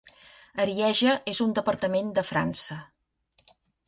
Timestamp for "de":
2.15-2.23